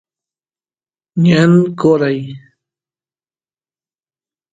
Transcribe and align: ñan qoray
ñan 1.23 1.53
qoray 1.79 2.19